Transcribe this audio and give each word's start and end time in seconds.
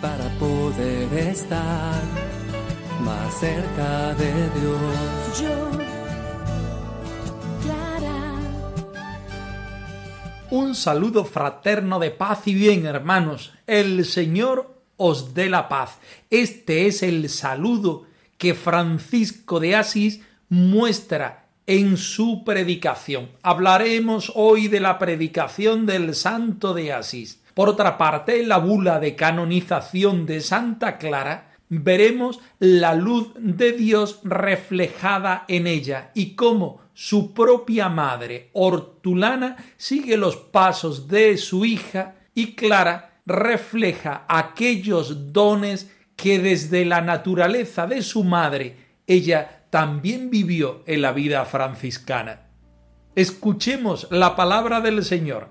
para 0.00 0.28
poder 0.40 1.12
estar 1.14 2.02
más 3.02 3.34
cerca 3.38 4.14
de 4.14 4.32
Dios. 4.60 5.40
Yo, 5.40 5.70
Clara, 7.62 8.32
Un 10.50 10.74
saludo 10.74 11.24
fraterno 11.24 12.00
de 12.00 12.10
paz 12.10 12.46
y 12.46 12.54
bien, 12.54 12.84
hermanos. 12.86 13.52
El 13.68 14.04
Señor 14.04 14.82
os 14.96 15.34
dé 15.34 15.48
la 15.48 15.68
paz. 15.68 15.98
Este 16.30 16.86
es 16.86 17.04
el 17.04 17.28
saludo 17.28 18.06
que 18.38 18.54
Francisco 18.54 19.60
de 19.60 19.76
Asís 19.76 20.20
muestra 20.48 21.43
en 21.66 21.96
su 21.96 22.44
predicación. 22.44 23.30
Hablaremos 23.42 24.32
hoy 24.34 24.68
de 24.68 24.80
la 24.80 24.98
predicación 24.98 25.86
del 25.86 26.14
Santo 26.14 26.74
de 26.74 26.92
Asís. 26.92 27.40
Por 27.54 27.68
otra 27.68 27.96
parte, 27.96 28.40
en 28.40 28.48
la 28.48 28.58
bula 28.58 28.98
de 28.98 29.14
canonización 29.14 30.26
de 30.26 30.40
Santa 30.40 30.98
Clara, 30.98 31.52
veremos 31.68 32.40
la 32.58 32.94
luz 32.94 33.32
de 33.38 33.72
Dios 33.72 34.20
reflejada 34.24 35.44
en 35.48 35.66
ella 35.66 36.10
y 36.14 36.34
cómo 36.34 36.80
su 36.94 37.32
propia 37.32 37.88
madre, 37.88 38.50
Hortulana, 38.52 39.56
sigue 39.76 40.16
los 40.16 40.36
pasos 40.36 41.08
de 41.08 41.36
su 41.38 41.64
hija 41.64 42.16
y 42.34 42.54
Clara 42.54 43.20
refleja 43.26 44.24
aquellos 44.28 45.32
dones 45.32 45.90
que 46.16 46.38
desde 46.38 46.84
la 46.84 47.00
naturaleza 47.00 47.86
de 47.86 48.02
su 48.02 48.22
madre 48.22 48.83
ella 49.06 49.66
también 49.70 50.30
vivió 50.30 50.82
en 50.86 51.02
la 51.02 51.12
vida 51.12 51.44
franciscana. 51.44 52.48
Escuchemos 53.14 54.08
la 54.10 54.36
palabra 54.36 54.80
del 54.80 55.04
Señor, 55.04 55.48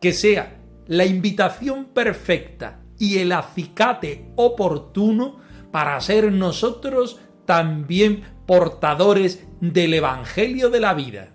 que 0.00 0.12
sea 0.12 0.58
la 0.86 1.04
invitación 1.04 1.86
perfecta 1.86 2.80
y 2.98 3.18
el 3.18 3.32
acicate 3.32 4.30
oportuno 4.36 5.38
para 5.70 6.00
ser 6.00 6.32
nosotros 6.32 7.20
también 7.44 8.22
portadores 8.46 9.46
del 9.60 9.94
Evangelio 9.94 10.70
de 10.70 10.80
la 10.80 10.94
vida. 10.94 11.32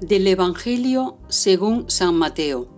Del 0.00 0.26
Evangelio 0.26 1.18
según 1.28 1.88
San 1.88 2.16
Mateo. 2.16 2.71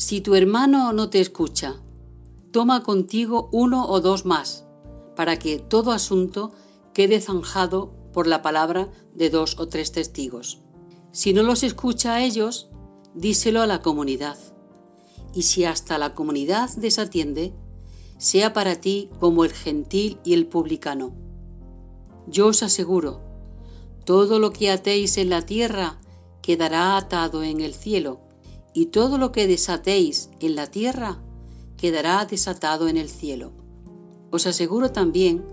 Si 0.00 0.22
tu 0.22 0.34
hermano 0.34 0.94
no 0.94 1.10
te 1.10 1.20
escucha, 1.20 1.78
toma 2.52 2.82
contigo 2.82 3.50
uno 3.52 3.86
o 3.86 4.00
dos 4.00 4.24
más, 4.24 4.64
para 5.14 5.38
que 5.38 5.58
todo 5.58 5.92
asunto 5.92 6.52
quede 6.94 7.20
zanjado 7.20 7.92
por 8.14 8.26
la 8.26 8.40
palabra 8.40 8.90
de 9.14 9.28
dos 9.28 9.58
o 9.58 9.68
tres 9.68 9.92
testigos. 9.92 10.62
Si 11.12 11.34
no 11.34 11.42
los 11.42 11.62
escucha 11.62 12.14
a 12.14 12.24
ellos, 12.24 12.70
díselo 13.14 13.60
a 13.60 13.66
la 13.66 13.82
comunidad. 13.82 14.38
Y 15.34 15.42
si 15.42 15.66
hasta 15.66 15.98
la 15.98 16.14
comunidad 16.14 16.70
desatiende, 16.76 17.52
sea 18.16 18.54
para 18.54 18.76
ti 18.76 19.10
como 19.20 19.44
el 19.44 19.52
gentil 19.52 20.18
y 20.24 20.32
el 20.32 20.46
publicano. 20.46 21.12
Yo 22.26 22.46
os 22.46 22.62
aseguro, 22.62 23.20
todo 24.06 24.38
lo 24.38 24.50
que 24.50 24.70
atéis 24.70 25.18
en 25.18 25.28
la 25.28 25.42
tierra 25.42 26.00
quedará 26.40 26.96
atado 26.96 27.42
en 27.42 27.60
el 27.60 27.74
cielo, 27.74 28.29
y 28.74 28.86
todo 28.86 29.18
lo 29.18 29.32
que 29.32 29.46
desatéis 29.46 30.30
en 30.40 30.54
la 30.54 30.66
tierra 30.66 31.22
quedará 31.76 32.24
desatado 32.24 32.88
en 32.88 32.96
el 32.96 33.08
cielo. 33.08 33.52
Os 34.30 34.46
aseguro 34.46 34.92
también 34.92 35.44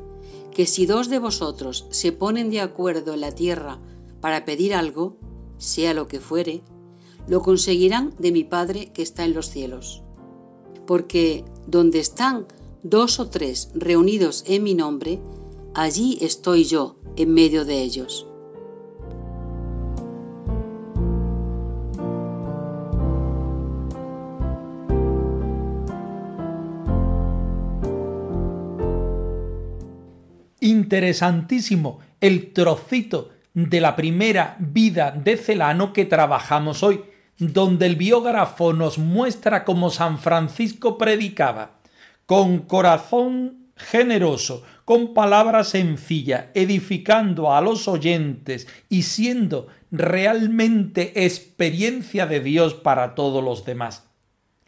que 0.51 0.65
si 0.65 0.85
dos 0.85 1.09
de 1.09 1.19
vosotros 1.19 1.87
se 1.89 2.11
ponen 2.11 2.49
de 2.49 2.61
acuerdo 2.61 3.13
en 3.13 3.21
la 3.21 3.31
tierra 3.31 3.79
para 4.21 4.45
pedir 4.45 4.73
algo, 4.73 5.17
sea 5.57 5.93
lo 5.93 6.07
que 6.07 6.19
fuere, 6.19 6.61
lo 7.27 7.41
conseguirán 7.41 8.13
de 8.19 8.31
mi 8.31 8.43
Padre 8.43 8.91
que 8.93 9.01
está 9.01 9.25
en 9.25 9.33
los 9.33 9.49
cielos. 9.49 10.03
Porque 10.85 11.43
donde 11.65 11.99
están 11.99 12.45
dos 12.83 13.19
o 13.19 13.29
tres 13.29 13.69
reunidos 13.73 14.43
en 14.47 14.63
mi 14.63 14.73
nombre, 14.73 15.19
allí 15.73 16.17
estoy 16.21 16.63
yo 16.63 16.95
en 17.15 17.33
medio 17.33 17.65
de 17.65 17.81
ellos. 17.81 18.26
Interesantísimo 30.87 31.99
el 32.21 32.53
trocito 32.53 33.31
de 33.53 33.81
la 33.81 33.97
primera 33.97 34.55
vida 34.57 35.11
de 35.11 35.35
Celano 35.35 35.91
que 35.91 36.05
trabajamos 36.05 36.81
hoy, 36.81 37.01
donde 37.37 37.87
el 37.87 37.97
biógrafo 37.97 38.71
nos 38.71 38.97
muestra 38.97 39.65
cómo 39.65 39.89
San 39.89 40.17
Francisco 40.17 40.97
predicaba, 40.97 41.71
con 42.25 42.59
corazón 42.59 43.67
generoso, 43.75 44.63
con 44.85 45.13
palabra 45.13 45.65
sencilla, 45.65 46.51
edificando 46.53 47.53
a 47.53 47.59
los 47.59 47.89
oyentes 47.89 48.65
y 48.87 49.01
siendo 49.01 49.67
realmente 49.91 51.25
experiencia 51.25 52.27
de 52.27 52.39
Dios 52.39 52.75
para 52.75 53.13
todos 53.13 53.43
los 53.43 53.65
demás. 53.65 54.07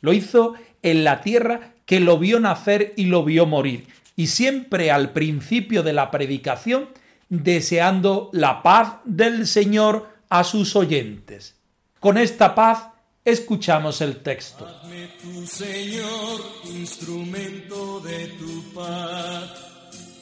Lo 0.02 0.12
hizo 0.12 0.56
en 0.82 1.06
la 1.06 1.22
tierra 1.22 1.76
que 1.86 2.02
lo 2.02 2.20
vio 2.20 2.42
nacer 2.42 2.94
y 2.98 3.06
lo 3.06 3.24
vio 3.24 3.46
morir, 3.46 3.88
y 4.20 4.28
siempre 4.28 4.92
al 4.92 5.14
principio 5.14 5.82
de 5.82 5.94
la 5.94 6.12
predicación 6.12 6.90
deseando 7.30 8.30
la 8.34 8.62
paz 8.62 8.96
del 9.06 9.48
Señor 9.48 10.10
a 10.28 10.44
sus 10.44 10.76
oyentes. 10.76 11.56
Con 12.02 12.18
esta 12.18 12.54
paz 12.54 12.90
escuchamos 13.24 14.02
el 14.02 14.18
texto. 14.18 14.68
Hazme 14.68 15.08
tu 15.22 15.48
Señor 15.48 16.42
instrumento 16.66 18.02
de 18.02 18.28
tu 18.40 18.74
paz. 18.74 19.52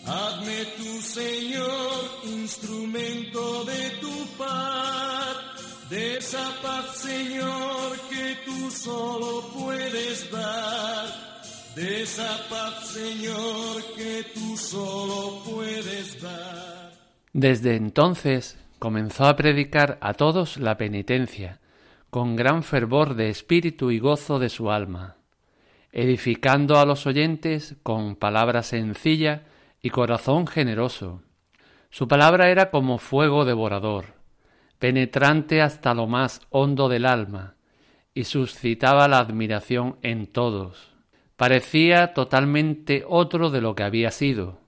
Hazme 0.06 0.66
tu 0.78 1.02
Señor 1.02 1.92
instrumento 2.24 3.64
de 3.64 3.90
tu 4.00 4.28
paz. 4.38 5.38
De 5.90 6.18
esa 6.18 6.54
paz, 6.62 6.98
Señor, 6.98 7.98
que 8.12 8.38
tú 8.46 8.70
solo 8.70 9.42
puedes 9.56 10.30
dar. 10.32 11.27
Señor, 12.82 13.84
que 13.96 14.26
tú 14.34 14.56
puedes 15.46 16.20
dar. 16.20 16.92
Desde 17.34 17.76
entonces 17.76 18.58
comenzó 18.80 19.26
a 19.26 19.36
predicar 19.36 20.00
a 20.02 20.14
todos 20.16 20.58
la 20.58 20.78
penitencia, 20.78 21.60
con 22.10 22.36
gran 22.36 22.64
fervor 22.64 23.14
de 23.14 23.30
espíritu 23.30 23.92
y 23.92 24.00
gozo 24.00 24.40
de 24.40 24.50
su 24.50 24.72
alma, 24.72 25.18
edificando 25.92 26.80
a 26.80 26.86
los 26.86 27.06
oyentes 27.06 27.76
con 27.84 28.16
palabra 28.16 28.64
sencilla 28.64 29.44
y 29.80 29.92
corazón 29.92 30.48
generoso. 30.48 31.22
Su 31.92 32.08
palabra 32.08 32.50
era 32.50 32.72
como 32.72 32.98
fuego 32.98 33.46
devorador, 33.46 34.16
penetrante 34.80 35.62
hasta 35.62 35.94
lo 35.94 36.08
más 36.08 36.42
hondo 36.50 36.90
del 36.90 37.06
alma, 37.06 37.56
y 38.16 38.24
suscitaba 38.24 39.08
la 39.08 39.20
admiración 39.20 39.98
en 40.02 40.26
todos. 40.26 40.97
Parecía 41.38 42.14
totalmente 42.14 43.04
otro 43.08 43.52
de 43.52 43.62
lo 43.62 43.76
que 43.76 43.84
había 43.84 44.10
sido, 44.12 44.60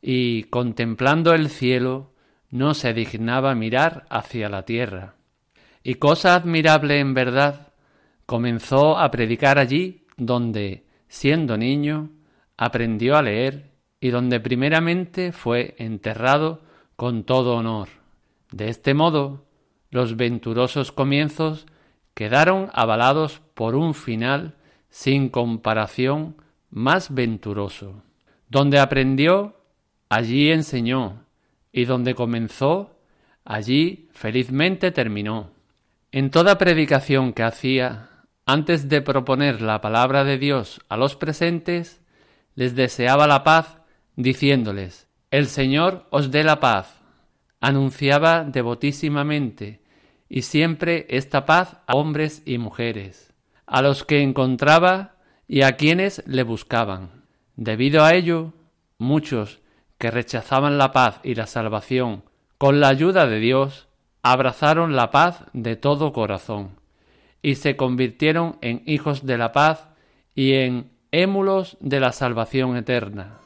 y 0.00 0.44
contemplando 0.44 1.34
el 1.34 1.48
cielo 1.48 2.12
no 2.50 2.74
se 2.74 2.94
dignaba 2.94 3.54
mirar 3.56 4.06
hacia 4.08 4.48
la 4.48 4.64
tierra. 4.64 5.16
Y 5.82 5.96
cosa 5.96 6.36
admirable 6.36 7.00
en 7.00 7.12
verdad, 7.12 7.72
comenzó 8.24 8.98
a 8.98 9.10
predicar 9.10 9.58
allí 9.58 10.06
donde, 10.16 10.86
siendo 11.08 11.56
niño, 11.56 12.10
aprendió 12.56 13.16
a 13.16 13.22
leer 13.22 13.72
y 13.98 14.10
donde 14.10 14.38
primeramente 14.38 15.32
fue 15.32 15.74
enterrado 15.78 16.62
con 16.94 17.24
todo 17.24 17.56
honor. 17.56 17.88
De 18.52 18.68
este 18.68 18.94
modo, 18.94 19.44
los 19.90 20.16
venturosos 20.16 20.92
comienzos 20.92 21.66
quedaron 22.14 22.70
avalados 22.72 23.40
por 23.54 23.74
un 23.74 23.94
final 23.94 24.54
sin 24.92 25.30
comparación 25.30 26.36
más 26.70 27.12
venturoso, 27.12 28.02
donde 28.48 28.78
aprendió 28.78 29.56
allí 30.10 30.50
enseñó, 30.50 31.24
y 31.72 31.86
donde 31.86 32.14
comenzó, 32.14 33.00
allí 33.46 34.10
felizmente 34.12 34.90
terminó. 34.90 35.50
En 36.12 36.30
toda 36.30 36.58
predicación 36.58 37.32
que 37.32 37.42
hacía, 37.42 38.10
antes 38.44 38.90
de 38.90 39.00
proponer 39.00 39.62
la 39.62 39.80
palabra 39.80 40.24
de 40.24 40.36
Dios 40.36 40.82
a 40.90 40.98
los 40.98 41.16
presentes, 41.16 42.02
les 42.54 42.74
deseaba 42.74 43.26
la 43.26 43.44
paz, 43.44 43.78
diciéndoles, 44.16 45.08
El 45.30 45.46
Señor 45.46 46.06
os 46.10 46.30
dé 46.30 46.44
la 46.44 46.60
paz. 46.60 47.00
Anunciaba 47.62 48.44
devotísimamente 48.44 49.80
y 50.28 50.42
siempre 50.42 51.06
esta 51.08 51.46
paz 51.46 51.78
a 51.86 51.94
hombres 51.94 52.42
y 52.44 52.58
mujeres, 52.58 53.31
a 53.72 53.80
los 53.80 54.04
que 54.04 54.20
encontraba 54.20 55.14
y 55.48 55.62
a 55.62 55.76
quienes 55.76 56.22
le 56.26 56.42
buscaban. 56.42 57.24
Debido 57.56 58.04
a 58.04 58.12
ello, 58.12 58.52
muchos 58.98 59.60
que 59.96 60.10
rechazaban 60.10 60.76
la 60.76 60.92
paz 60.92 61.20
y 61.22 61.36
la 61.36 61.46
salvación 61.46 62.22
con 62.58 62.80
la 62.80 62.88
ayuda 62.88 63.26
de 63.26 63.38
Dios, 63.38 63.88
abrazaron 64.22 64.94
la 64.94 65.10
paz 65.10 65.44
de 65.54 65.76
todo 65.76 66.12
corazón 66.12 66.80
y 67.40 67.54
se 67.54 67.74
convirtieron 67.74 68.58
en 68.60 68.82
hijos 68.84 69.24
de 69.24 69.38
la 69.38 69.52
paz 69.52 69.88
y 70.34 70.52
en 70.52 70.90
émulos 71.10 71.78
de 71.80 71.98
la 71.98 72.12
salvación 72.12 72.76
eterna. 72.76 73.38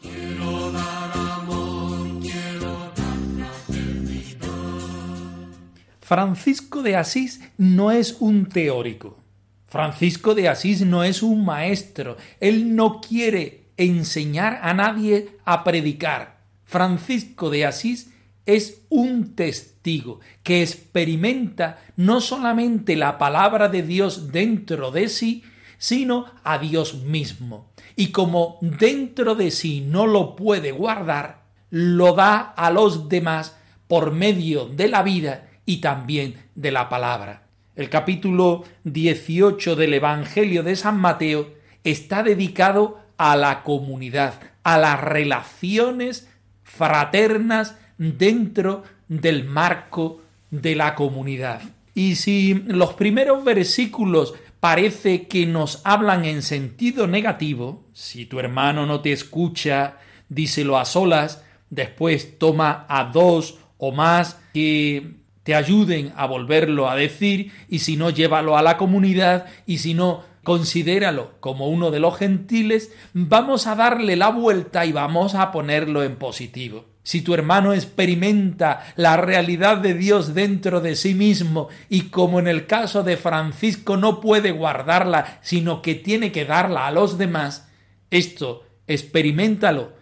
Francisco 6.01 6.83
de 6.83 6.97
Asís 6.97 7.49
no 7.59 7.93
es 7.93 8.17
un 8.19 8.47
teórico. 8.47 9.26
Francisco 9.67 10.35
de 10.35 10.49
Asís 10.49 10.83
no 10.83 11.05
es 11.05 11.23
un 11.23 11.45
maestro. 11.45 12.17
Él 12.41 12.77
no 12.77 13.01
quiere 13.01 13.67
enseñar 13.77 14.61
a 14.63 14.75
nadie 14.75 15.29
a 15.45 15.65
predicar. 15.65 16.39
Francisco 16.65 17.51
de 17.51 17.67
Asís 17.67 18.11
es 18.47 18.83
un 18.89 19.35
testigo 19.35 20.21
que 20.43 20.63
experimenta 20.63 21.79
no 21.97 22.21
solamente 22.21 22.97
la 22.97 23.19
palabra 23.19 23.69
de 23.69 23.83
Dios 23.83 24.33
dentro 24.33 24.93
de 24.93 25.09
sí, 25.09 25.43
sino 25.79 26.27
a 26.45 26.59
Dios 26.59 27.03
mismo. 27.03 27.71
Y 27.97 28.09
como 28.09 28.59
dentro 28.61 29.35
de 29.35 29.51
sí 29.51 29.81
no 29.81 30.07
lo 30.07 30.37
puede 30.37 30.71
guardar, 30.71 31.43
lo 31.71 32.15
da 32.15 32.39
a 32.39 32.71
los 32.71 33.09
demás 33.09 33.57
por 33.89 34.13
medio 34.13 34.67
de 34.67 34.89
la 34.89 35.03
vida 35.03 35.49
y 35.65 35.81
también 35.81 36.37
de 36.55 36.71
la 36.71 36.89
palabra. 36.89 37.46
El 37.77 37.91
capítulo 37.91 38.65
18 38.85 39.77
del 39.77 39.93
Evangelio 39.93 40.63
de 40.63 40.77
San 40.77 40.99
Mateo 40.99 41.53
está 41.85 42.23
dedicado 42.23 42.99
a 43.19 43.37
la 43.37 43.63
comunidad, 43.63 44.41
a 44.63 44.79
las 44.79 44.99
relaciones 44.99 46.27
fraternas 46.63 47.77
dentro 47.99 48.83
del 49.09 49.45
marco 49.45 50.23
de 50.51 50.75
la 50.75 50.95
comunidad. 50.95 51.61
Y 51.95 52.17
si 52.17 52.55
los 52.55 52.95
primeros 52.95 53.45
versículos 53.45 54.33
parece 54.59 55.27
que 55.27 55.45
nos 55.45 55.83
hablan 55.85 56.25
en 56.25 56.41
sentido 56.41 57.07
negativo, 57.07 57.85
si 57.93 58.25
tu 58.25 58.41
hermano 58.41 58.87
no 58.87 59.03
te 59.03 59.13
escucha, 59.13 59.99
díselo 60.31 60.79
a 60.79 60.87
solas, 60.87 61.45
después 61.69 62.39
toma 62.39 62.87
a 62.89 63.05
dos 63.05 63.59
o 63.77 63.93
más 63.93 64.41
que 64.55 65.26
te 65.47 65.55
ayuden 65.55 66.13
a 66.17 66.27
volverlo 66.27 66.91
a 66.91 66.97
decir, 66.97 67.53
y 67.69 67.79
si 67.79 67.97
no, 67.97 68.11
llévalo 68.11 68.57
a 68.57 68.63
la 68.63 68.77
comunidad, 68.77 69.47
y 69.65 69.79
si 69.79 69.95
no, 69.95 70.25
considéralo 70.43 71.35
como 71.39 71.69
uno 71.69 71.93
de 71.93 72.01
los 72.01 72.19
gentiles, 72.19 72.91
vamos 73.13 73.69
a 73.69 73.77
darle 73.77 74.17
la 74.17 74.31
vuelta 74.31 74.85
y 74.85 74.91
vamos 74.91 75.37
a 75.37 75.53
ponerlo 75.53 76.03
en 76.03 76.17
positivo. 76.17 76.87
Si 77.05 77.23
tu 77.23 77.33
hermano 77.33 77.75
experimenta 77.75 78.93
la 78.97 79.17
realidad 79.17 79.77
de 79.77 79.95
Dios 79.95 80.35
dentro 80.35 80.81
de 80.81 80.97
sí 80.97 81.15
mismo 81.15 81.69
y 81.89 82.09
como 82.09 82.41
en 82.41 82.49
el 82.49 82.67
caso 82.67 83.05
de 83.05 83.17
Francisco 83.17 83.97
no 83.97 84.21
puede 84.21 84.51
guardarla, 84.51 85.39
sino 85.43 85.81
que 85.81 85.95
tiene 85.95 86.33
que 86.33 86.45
darla 86.45 86.89
a 86.89 86.91
los 86.91 87.19
demás, 87.19 87.69
esto 88.11 88.65
experimentalo 88.89 89.93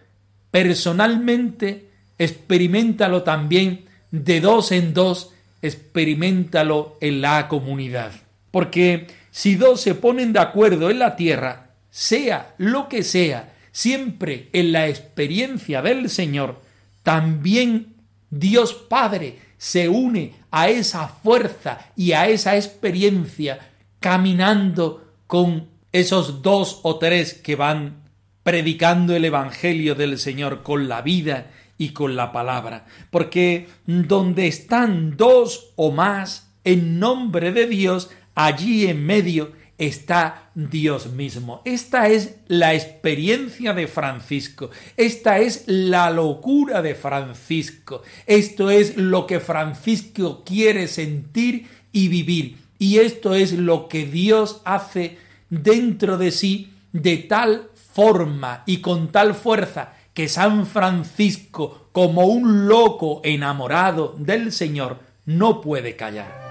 personalmente, 0.49 1.91
experimentalo 2.17 3.21
también 3.21 3.85
de 4.09 4.41
dos 4.41 4.71
en 4.71 4.93
dos, 4.93 5.34
experimentalo 5.65 6.97
en 7.01 7.21
la 7.21 7.47
comunidad. 7.47 8.11
Porque 8.51 9.07
si 9.31 9.55
dos 9.55 9.81
se 9.81 9.95
ponen 9.95 10.33
de 10.33 10.39
acuerdo 10.39 10.89
en 10.89 10.99
la 10.99 11.15
tierra, 11.15 11.71
sea 11.89 12.53
lo 12.57 12.87
que 12.87 13.03
sea, 13.03 13.53
siempre 13.71 14.49
en 14.53 14.71
la 14.71 14.87
experiencia 14.87 15.81
del 15.81 16.09
Señor, 16.09 16.61
también 17.03 17.95
Dios 18.29 18.73
Padre 18.73 19.39
se 19.57 19.89
une 19.89 20.33
a 20.51 20.69
esa 20.69 21.07
fuerza 21.07 21.91
y 21.95 22.13
a 22.13 22.27
esa 22.27 22.55
experiencia 22.55 23.59
caminando 23.99 25.13
con 25.27 25.67
esos 25.91 26.41
dos 26.41 26.79
o 26.83 26.97
tres 26.97 27.33
que 27.33 27.55
van 27.55 28.03
predicando 28.43 29.15
el 29.15 29.25
Evangelio 29.25 29.95
del 29.95 30.19
Señor 30.19 30.61
con 30.61 30.87
la 30.87 31.01
vida 31.01 31.51
y 31.77 31.89
con 31.89 32.15
la 32.15 32.31
palabra. 32.31 32.85
Porque 33.09 33.67
donde 33.85 34.47
están 34.47 35.17
dos 35.17 35.71
o 35.75 35.91
más 35.91 36.51
en 36.63 36.99
nombre 36.99 37.51
de 37.51 37.67
Dios, 37.67 38.09
allí 38.33 38.87
en 38.87 39.05
medio 39.05 39.51
está 39.77 40.49
Dios 40.55 41.11
mismo. 41.11 41.61
Esta 41.65 42.07
es 42.07 42.37
la 42.47 42.73
experiencia 42.73 43.73
de 43.73 43.87
Francisco. 43.87 44.69
Esta 44.95 45.39
es 45.39 45.63
la 45.67 46.09
locura 46.11 46.81
de 46.81 46.95
Francisco. 46.95 48.01
Esto 48.25 48.69
es 48.69 48.95
lo 48.97 49.27
que 49.27 49.39
Francisco 49.39 50.43
quiere 50.45 50.87
sentir 50.87 51.67
y 51.91 52.07
vivir. 52.07 52.57
Y 52.79 52.99
esto 52.99 53.35
es 53.35 53.53
lo 53.53 53.87
que 53.87 54.05
Dios 54.05 54.61
hace 54.65 55.17
dentro 55.49 56.17
de 56.17 56.31
sí 56.31 56.71
de 56.91 57.17
tal 57.17 57.69
forma 57.93 58.63
y 58.65 58.77
con 58.77 59.11
tal 59.11 59.35
fuerza 59.35 59.93
que 60.15 60.27
San 60.27 60.65
Francisco, 60.65 61.89
como 61.91 62.25
un 62.25 62.67
loco 62.67 63.21
enamorado 63.23 64.15
del 64.17 64.51
Señor, 64.51 64.97
no 65.25 65.61
puede 65.61 65.95
callar 65.95 66.45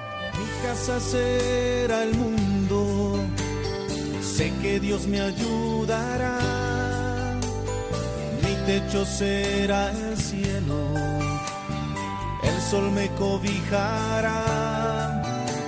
casa 0.64 0.98
será 0.98 2.04
el 2.04 2.14
mundo, 2.14 3.18
sé 4.22 4.50
que 4.62 4.80
Dios 4.80 5.06
me 5.06 5.20
ayudará. 5.20 6.38
Mi 8.42 8.54
techo 8.66 9.04
será 9.04 9.90
el 9.90 10.16
cielo, 10.16 10.88
el 12.42 12.60
sol 12.70 12.90
me 12.92 13.08
cobijará. 13.10 14.42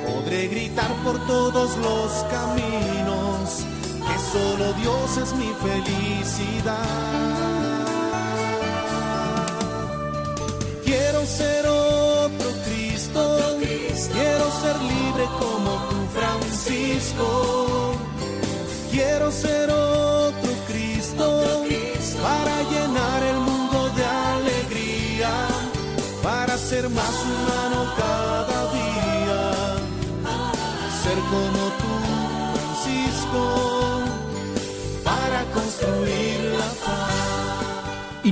Podré 0.06 0.48
gritar 0.48 0.90
por 1.04 1.18
todos 1.26 1.76
los 1.76 2.12
caminos 2.30 3.64
que 4.06 4.18
solo 4.32 4.72
Dios 4.80 5.18
es 5.18 5.34
mi 5.34 5.52
felicidad. 5.66 7.55
Ser 11.26 11.66
otro 11.66 12.50
Cristo 12.64 13.56
Quiero 14.12 14.50
ser 14.62 14.76
libre 14.82 15.24
como 15.38 15.70
tú, 15.88 15.96
Francisco. 16.14 17.94
Quiero 18.90 19.30
ser 19.30 19.70
otro 19.70 20.50
Cristo, 20.66 21.42
para 22.22 22.62
llenar 22.70 23.22
el 23.22 23.36
mundo 23.36 23.90
de 23.96 24.04
alegría, 24.04 25.30
para 26.22 26.56
ser 26.56 26.88
más 26.88 27.14
humano 27.24 27.92
cada 27.96 28.58
día. 28.72 29.42
Ser 31.02 31.18
como 31.32 31.62
tú, 31.80 31.92
Francisco, 32.54 33.40
para 35.04 35.44
construir 35.52 36.35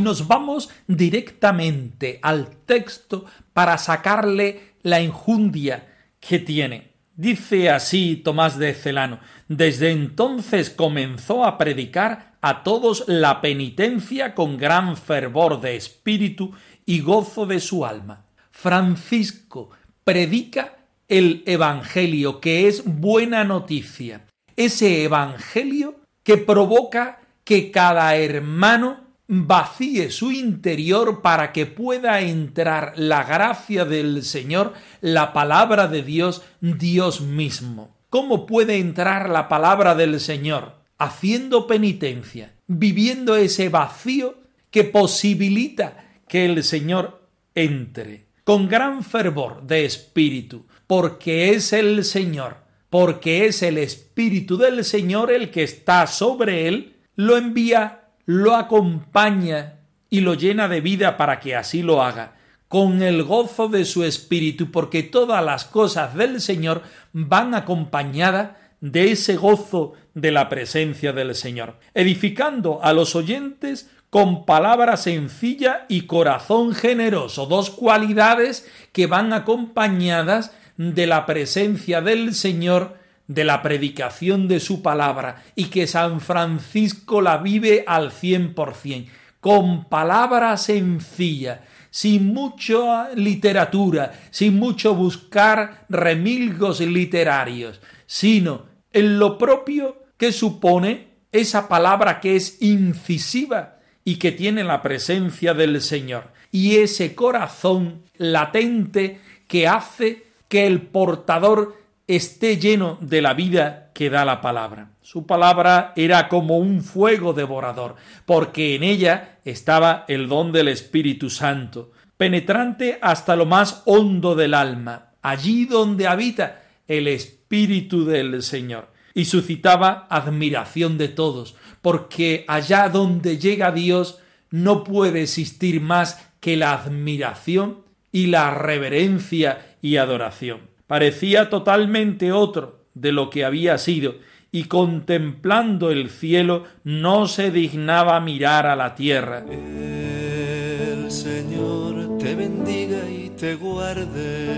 nos 0.05 0.29
vamos 0.29 0.71
directamente 0.87 2.21
al 2.23 2.49
texto 2.65 3.25
para 3.53 3.79
sacarle 3.79 4.75
la 4.83 5.01
injundia 5.01 5.89
que 6.21 6.39
tiene. 6.39 6.93
Dice 7.17 7.71
así 7.71 8.17
Tomás 8.17 8.59
de 8.59 8.75
Celano, 8.75 9.21
desde 9.49 9.91
entonces 9.91 10.71
comenzó 10.71 11.45
a 11.45 11.59
predicar 11.59 12.35
a 12.41 12.63
todos 12.63 13.05
la 13.07 13.41
penitencia 13.41 14.35
con 14.35 14.57
gran 14.59 14.97
fervor 14.97 15.61
de 15.61 15.77
espíritu 15.77 16.53
y 16.85 17.01
gozo 17.01 17.47
de 17.47 17.61
su 17.61 17.87
alma. 17.87 18.27
Francisco 18.51 19.71
predica 20.05 20.77
el 21.09 21.43
Evangelio, 21.47 22.41
que 22.41 22.67
es 22.67 22.83
buena 22.85 23.45
noticia, 23.45 24.27
ese 24.57 25.05
Evangelio 25.05 26.01
que 26.23 26.37
provoca 26.37 27.21
que 27.45 27.71
cada 27.71 28.17
hermano 28.17 29.04
vacíe 29.27 30.11
su 30.11 30.33
interior 30.33 31.23
para 31.23 31.53
que 31.53 31.67
pueda 31.67 32.21
entrar 32.21 32.93
la 32.97 33.25
gracia 33.25 33.85
del 33.85 34.23
Señor, 34.23 34.75
la 35.01 35.33
palabra 35.33 35.89
de 35.89 36.03
Dios, 36.03 36.43
Dios 36.61 37.21
mismo. 37.21 37.97
¿Cómo 38.11 38.47
puede 38.47 38.79
entrar 38.79 39.29
la 39.29 39.49
palabra 39.49 39.95
del 39.95 40.21
Señor? 40.21 40.77
Haciendo 40.99 41.67
penitencia, 41.67 42.55
viviendo 42.67 43.37
ese 43.37 43.69
vacío 43.69 44.37
que 44.71 44.85
posibilita 44.85 46.05
que 46.29 46.45
el 46.45 46.63
Señor 46.63 47.29
entre 47.55 48.25
con 48.45 48.69
gran 48.69 49.03
fervor 49.03 49.63
de 49.67 49.87
espíritu, 49.87 50.67
porque 50.87 51.51
es 51.51 51.73
el 51.73 52.05
Señor, 52.05 52.59
porque 52.91 53.47
es 53.47 53.63
el 53.63 53.79
Espíritu 53.79 54.59
del 54.59 54.85
Señor 54.85 55.33
el 55.33 55.51
que 55.51 55.63
está 55.63 56.07
sobre 56.07 56.69
él, 56.69 56.97
lo 57.17 57.39
envía, 57.39 58.04
lo 58.27 58.55
acompaña 58.55 59.81
y 60.11 60.21
lo 60.21 60.35
llena 60.35 60.69
de 60.69 60.81
vida 60.81 61.17
para 61.17 61.41
que 61.41 61.57
así 61.57 61.83
lo 61.83 62.03
haga, 62.03 62.35
con 62.69 63.03
el 63.03 63.23
gozo 63.23 63.69
de 63.69 63.85
su 63.85 64.05
Espíritu, 64.05 64.71
porque 64.71 65.03
todas 65.03 65.45
las 65.45 65.65
cosas 65.65 66.15
del 66.15 66.41
Señor 66.41 66.83
van 67.13 67.55
acompañadas 67.55 68.51
de 68.81 69.13
ese 69.13 69.37
gozo 69.37 69.95
de 70.15 70.31
la 70.31 70.49
presencia 70.49 71.13
del 71.13 71.35
Señor, 71.35 71.79
edificando 71.95 72.83
a 72.83 72.93
los 72.93 73.17
oyentes 73.17 73.91
con 74.11 74.45
palabra 74.45 74.97
sencilla 74.97 75.87
y 75.89 76.03
corazón 76.03 76.75
generoso, 76.75 77.47
dos 77.47 77.71
cualidades 77.71 78.71
que 78.93 79.07
van 79.07 79.33
acompañadas 79.33 80.53
de 80.77 81.07
la 81.07 81.27
presencia 81.27 82.01
del 82.01 82.35
Señor, 82.35 82.97
de 83.27 83.45
la 83.45 83.63
predicación 83.63 84.49
de 84.49 84.61
su 84.61 84.83
palabra, 84.83 85.43
y 85.55 85.67
que 85.67 85.87
San 85.87 86.21
Francisco 86.21 87.21
la 87.21 87.39
vive 87.39 87.85
al 87.87 88.13
cien 88.13 88.55
por 88.55 88.75
cien, 88.75 89.07
con 89.41 89.85
palabra 89.89 90.57
sencilla, 90.57 91.63
sin 91.91 92.33
mucha 92.35 93.11
literatura, 93.15 94.13
sin 94.31 94.59
mucho 94.59 94.95
buscar 94.95 95.87
remilgos 95.89 96.81
literarios, 96.81 97.81
sino 98.07 98.67
en 98.93 99.19
lo 99.19 99.39
propio 99.39 100.05
que 100.17 100.33
supone 100.33 101.15
esa 101.33 101.69
palabra 101.69 102.21
que 102.21 102.37
es 102.37 102.61
incisiva, 102.63 103.75
y 104.05 104.17
que 104.17 104.33
tiene 104.33 104.63
la 104.65 104.83
presencia 104.83 105.55
del 105.55 105.81
Señor. 105.81 106.33
Y 106.53 106.77
ese 106.77 107.15
corazón 107.15 108.03
latente 108.17 109.21
que 109.49 109.67
hace 109.67 110.27
que 110.49 110.67
el 110.67 110.83
portador 110.83 111.77
esté 112.07 112.59
lleno 112.59 112.99
de 113.01 113.23
la 113.23 113.35
vida 113.35 113.91
que 113.95 114.11
da 114.11 114.25
la 114.25 114.41
palabra. 114.41 114.91
Su 115.01 115.27
palabra 115.27 115.93
era 115.97 116.29
como 116.29 116.59
un 116.59 116.83
fuego 116.83 117.33
devorador, 117.33 117.97
porque 118.27 118.75
en 118.75 118.83
ella 118.83 119.39
estaba 119.45 120.05
el 120.09 120.29
don 120.29 120.53
del 120.53 120.69
Espíritu 120.69 121.31
Santo, 121.31 121.93
penetrante 122.17 122.99
hasta 123.01 123.37
lo 123.37 123.47
más 123.47 123.83
hondo 123.87 124.35
del 124.35 124.55
alma, 124.55 125.13
allí 125.23 125.65
donde 125.65 126.07
habita 126.07 126.63
el 126.87 127.09
Espíritu 127.09 128.05
del 128.05 128.43
Señor, 128.43 128.93
y 129.15 129.27
suscitaba 129.27 130.07
admiración 130.11 130.99
de 130.99 131.09
todos, 131.09 131.57
porque 131.81 132.45
allá 132.49 132.89
donde 132.89 133.39
llega 133.39 133.73
Dios 133.73 134.19
no 134.51 134.85
puede 134.85 135.23
existir 135.23 135.81
más 135.81 136.31
que 136.41 136.57
la 136.57 136.75
admiración 136.75 137.85
y 138.13 138.27
la 138.27 138.51
reverencia 138.51 139.77
y 139.81 139.97
adoración. 139.97 140.74
Parecía 140.87 141.49
totalmente 141.51 142.33
otro 142.33 142.85
de 142.95 143.13
lo 143.13 143.31
que 143.31 143.45
había 143.45 143.79
sido, 143.79 144.17
y 144.53 144.65
contemplando 144.65 145.91
el 145.91 146.11
cielo 146.11 146.65
no 146.85 147.27
se 147.27 147.51
dignaba 147.51 148.21
mirar 148.21 148.67
a 148.67 148.77
la 148.77 148.95
tierra. 148.95 149.45
El 149.51 151.11
Señor 151.11 152.19
te 152.19 152.35
bendiga 152.37 153.09
y 153.11 153.31
te 153.31 153.57
guarde, 153.57 154.53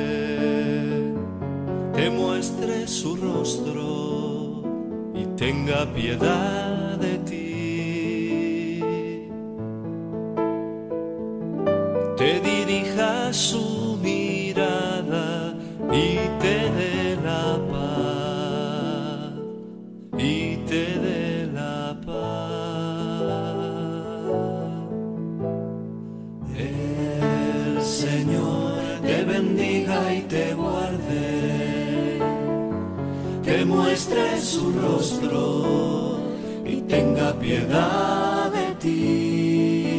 te 1.94 2.10
muestre 2.10 2.86
su 2.86 3.16
rostro 3.16 4.62
y 5.14 5.24
tenga 5.36 5.86
piedad 5.94 6.98
de 6.98 7.18
ti. 7.18 8.80
Te 12.16 12.40
dirija 12.40 13.32
su 13.32 13.85
rostro 34.82 36.18
y 36.64 36.82
tenga 36.82 37.32
piedad 37.38 38.50
de 38.50 38.74
ti. 38.76 39.96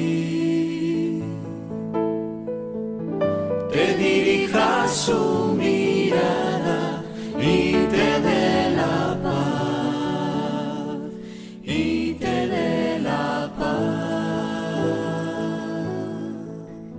Te 3.72 3.98
dirija 3.98 4.88
su 4.88 5.54
mirada 5.58 7.04
y 7.40 7.72
te 7.94 8.22
dé 8.22 8.72
la 8.76 9.18
paz. 9.24 10.98
Y 11.64 12.14
te 12.14 12.48
dé 12.48 13.00
la 13.00 13.52
paz. 13.58 13.78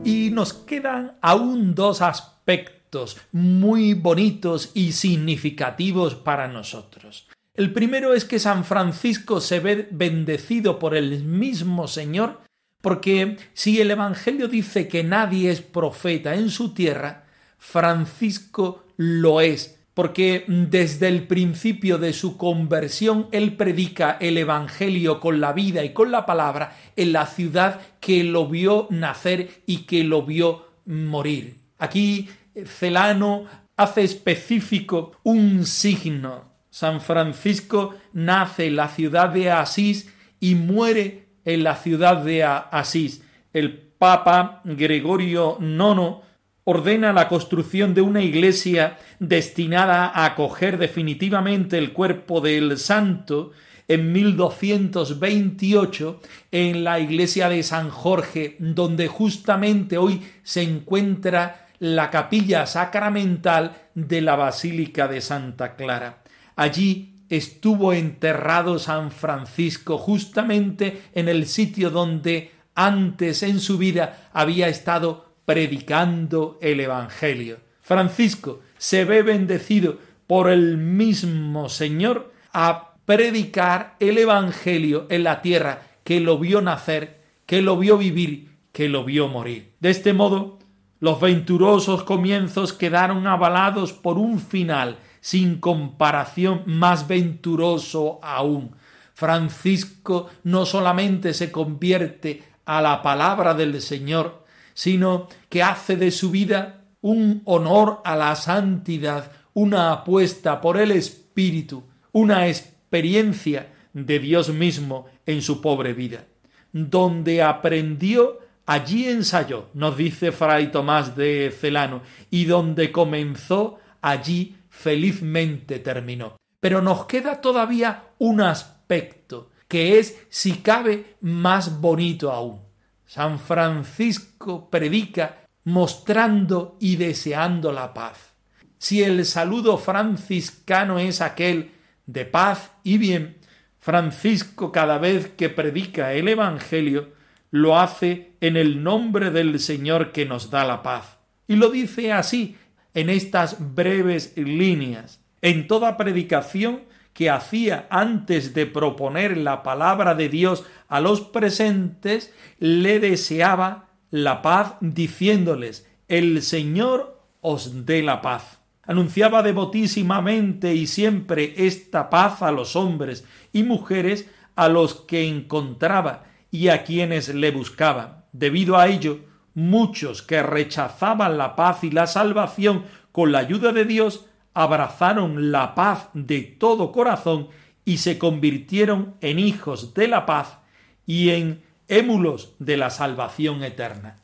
Y 0.04 0.30
nos 0.30 0.52
quedan 0.52 1.16
aún 1.20 1.74
dos 1.74 2.00
aspectos 2.02 3.18
muy 3.32 3.94
bonitos 3.94 4.70
y 4.74 4.92
significativos 4.92 6.14
para 6.14 6.48
nosotros. 6.48 7.28
El 7.58 7.72
primero 7.72 8.14
es 8.14 8.24
que 8.24 8.38
San 8.38 8.64
Francisco 8.64 9.40
se 9.40 9.58
ve 9.58 9.88
bendecido 9.90 10.78
por 10.78 10.94
el 10.94 11.24
mismo 11.24 11.88
Señor, 11.88 12.40
porque 12.80 13.36
si 13.52 13.80
el 13.80 13.90
Evangelio 13.90 14.46
dice 14.46 14.86
que 14.86 15.02
nadie 15.02 15.50
es 15.50 15.60
profeta 15.60 16.36
en 16.36 16.50
su 16.50 16.72
tierra, 16.72 17.24
Francisco 17.58 18.84
lo 18.96 19.40
es, 19.40 19.80
porque 19.94 20.44
desde 20.46 21.08
el 21.08 21.26
principio 21.26 21.98
de 21.98 22.12
su 22.12 22.36
conversión 22.36 23.26
él 23.32 23.56
predica 23.56 24.16
el 24.20 24.38
Evangelio 24.38 25.18
con 25.18 25.40
la 25.40 25.52
vida 25.52 25.82
y 25.82 25.92
con 25.92 26.12
la 26.12 26.26
palabra 26.26 26.76
en 26.94 27.12
la 27.12 27.26
ciudad 27.26 27.80
que 27.98 28.22
lo 28.22 28.46
vio 28.46 28.86
nacer 28.90 29.62
y 29.66 29.78
que 29.78 30.04
lo 30.04 30.22
vio 30.22 30.64
morir. 30.86 31.56
Aquí 31.78 32.28
Celano 32.64 33.46
hace 33.76 34.04
específico 34.04 35.16
un 35.24 35.66
signo 35.66 36.47
San 36.78 37.00
Francisco 37.00 37.96
nace 38.12 38.68
en 38.68 38.76
la 38.76 38.86
ciudad 38.86 39.30
de 39.30 39.50
Asís 39.50 40.14
y 40.38 40.54
muere 40.54 41.26
en 41.44 41.64
la 41.64 41.74
ciudad 41.74 42.18
de 42.18 42.44
Asís. 42.44 43.24
El 43.52 43.76
Papa 43.76 44.60
Gregorio 44.62 45.58
IX 45.60 46.18
ordena 46.62 47.12
la 47.12 47.26
construcción 47.26 47.94
de 47.94 48.02
una 48.02 48.22
iglesia 48.22 48.96
destinada 49.18 50.06
a 50.06 50.24
acoger 50.24 50.78
definitivamente 50.78 51.78
el 51.78 51.92
cuerpo 51.92 52.40
del 52.40 52.78
santo 52.78 53.50
en 53.88 54.12
1228 54.12 56.20
en 56.52 56.84
la 56.84 57.00
iglesia 57.00 57.48
de 57.48 57.64
San 57.64 57.90
Jorge, 57.90 58.54
donde 58.60 59.08
justamente 59.08 59.98
hoy 59.98 60.22
se 60.44 60.62
encuentra 60.62 61.66
la 61.80 62.10
capilla 62.10 62.66
sacramental 62.66 63.88
de 63.96 64.20
la 64.20 64.36
Basílica 64.36 65.08
de 65.08 65.20
Santa 65.20 65.74
Clara. 65.74 66.22
Allí 66.58 67.14
estuvo 67.28 67.92
enterrado 67.92 68.80
San 68.80 69.12
Francisco, 69.12 69.96
justamente 69.96 71.02
en 71.14 71.28
el 71.28 71.46
sitio 71.46 71.88
donde 71.88 72.50
antes 72.74 73.44
en 73.44 73.60
su 73.60 73.78
vida 73.78 74.28
había 74.32 74.66
estado 74.66 75.34
predicando 75.44 76.58
el 76.60 76.80
Evangelio. 76.80 77.60
Francisco 77.80 78.58
se 78.76 79.04
ve 79.04 79.22
bendecido 79.22 79.98
por 80.26 80.50
el 80.50 80.78
mismo 80.78 81.68
Señor 81.68 82.32
a 82.52 82.94
predicar 83.04 83.94
el 84.00 84.18
Evangelio 84.18 85.06
en 85.10 85.22
la 85.22 85.42
tierra 85.42 85.82
que 86.02 86.18
lo 86.18 86.40
vio 86.40 86.60
nacer, 86.60 87.20
que 87.46 87.62
lo 87.62 87.78
vio 87.78 87.98
vivir, 87.98 88.50
que 88.72 88.88
lo 88.88 89.04
vio 89.04 89.28
morir. 89.28 89.74
De 89.78 89.90
este 89.90 90.12
modo, 90.12 90.58
los 90.98 91.20
venturosos 91.20 92.02
comienzos 92.02 92.72
quedaron 92.72 93.28
avalados 93.28 93.92
por 93.92 94.18
un 94.18 94.40
final 94.40 94.98
sin 95.28 95.58
comparación 95.58 96.62
más 96.64 97.06
venturoso 97.06 98.18
aún. 98.22 98.74
Francisco 99.12 100.30
no 100.44 100.64
solamente 100.64 101.34
se 101.34 101.52
convierte 101.52 102.44
a 102.64 102.80
la 102.80 103.02
palabra 103.02 103.52
del 103.52 103.82
Señor, 103.82 104.46
sino 104.72 105.28
que 105.50 105.62
hace 105.62 105.96
de 105.96 106.12
su 106.12 106.30
vida 106.30 106.86
un 107.02 107.42
honor 107.44 108.00
a 108.06 108.16
la 108.16 108.34
santidad, 108.36 109.30
una 109.52 109.92
apuesta 109.92 110.62
por 110.62 110.78
el 110.78 110.92
Espíritu, 110.92 111.84
una 112.12 112.48
experiencia 112.48 113.70
de 113.92 114.18
Dios 114.20 114.48
mismo 114.48 115.08
en 115.26 115.42
su 115.42 115.60
pobre 115.60 115.92
vida. 115.92 116.24
Donde 116.72 117.42
aprendió, 117.42 118.38
allí 118.64 119.08
ensayó, 119.08 119.66
nos 119.74 119.94
dice 119.94 120.32
Fray 120.32 120.70
Tomás 120.70 121.14
de 121.16 121.54
Celano, 121.54 122.00
y 122.30 122.46
donde 122.46 122.90
comenzó, 122.90 123.78
allí 124.00 124.57
felizmente 124.78 125.80
terminó. 125.80 126.36
Pero 126.60 126.80
nos 126.80 127.06
queda 127.06 127.40
todavía 127.40 128.10
un 128.18 128.40
aspecto, 128.40 129.50
que 129.66 129.98
es, 129.98 130.16
si 130.28 130.58
cabe, 130.58 131.16
más 131.20 131.80
bonito 131.80 132.30
aún. 132.30 132.60
San 133.04 133.40
Francisco 133.40 134.70
predica 134.70 135.46
mostrando 135.64 136.76
y 136.80 136.96
deseando 136.96 137.72
la 137.72 137.92
paz. 137.92 138.34
Si 138.78 139.02
el 139.02 139.24
saludo 139.24 139.78
franciscano 139.78 140.98
es 140.98 141.20
aquel 141.20 141.72
de 142.06 142.24
paz 142.24 142.70
y 142.84 142.98
bien, 142.98 143.38
Francisco 143.80 144.70
cada 144.70 144.98
vez 144.98 145.28
que 145.36 145.48
predica 145.48 146.12
el 146.12 146.28
Evangelio 146.28 147.12
lo 147.50 147.78
hace 147.78 148.32
en 148.40 148.56
el 148.56 148.82
nombre 148.82 149.30
del 149.30 149.58
Señor 149.58 150.12
que 150.12 150.26
nos 150.26 150.50
da 150.50 150.64
la 150.64 150.82
paz. 150.82 151.18
Y 151.46 151.56
lo 151.56 151.70
dice 151.70 152.12
así 152.12 152.56
en 152.94 153.10
estas 153.10 153.74
breves 153.74 154.32
líneas. 154.36 155.20
En 155.40 155.68
toda 155.68 155.96
predicación 155.96 156.82
que 157.12 157.30
hacía 157.30 157.86
antes 157.90 158.54
de 158.54 158.66
proponer 158.66 159.36
la 159.36 159.62
palabra 159.62 160.14
de 160.14 160.28
Dios 160.28 160.64
a 160.88 161.00
los 161.00 161.20
presentes, 161.20 162.32
le 162.58 163.00
deseaba 163.00 163.88
la 164.10 164.40
paz 164.40 164.74
diciéndoles, 164.80 165.88
el 166.06 166.42
Señor 166.42 167.20
os 167.40 167.86
dé 167.86 168.02
la 168.02 168.22
paz. 168.22 168.60
Anunciaba 168.82 169.42
devotísimamente 169.42 170.74
y 170.74 170.86
siempre 170.86 171.54
esta 171.58 172.08
paz 172.08 172.40
a 172.40 172.52
los 172.52 172.74
hombres 172.74 173.24
y 173.52 173.62
mujeres 173.62 174.30
a 174.56 174.68
los 174.68 174.94
que 174.94 175.28
encontraba 175.28 176.24
y 176.50 176.68
a 176.68 176.84
quienes 176.84 177.34
le 177.34 177.50
buscaba. 177.50 178.24
Debido 178.32 178.78
a 178.78 178.88
ello, 178.88 179.20
muchos 179.58 180.22
que 180.22 180.40
rechazaban 180.40 181.36
la 181.36 181.56
paz 181.56 181.82
y 181.82 181.90
la 181.90 182.06
salvación 182.06 182.84
con 183.10 183.32
la 183.32 183.40
ayuda 183.40 183.72
de 183.72 183.84
Dios, 183.84 184.26
abrazaron 184.54 185.50
la 185.50 185.74
paz 185.74 186.10
de 186.14 186.42
todo 186.42 186.92
corazón 186.92 187.48
y 187.84 187.98
se 187.98 188.18
convirtieron 188.18 189.16
en 189.20 189.40
hijos 189.40 189.94
de 189.94 190.06
la 190.06 190.26
paz 190.26 190.58
y 191.06 191.30
en 191.30 191.64
émulos 191.88 192.54
de 192.60 192.76
la 192.76 192.90
salvación 192.90 193.64
eterna. 193.64 194.18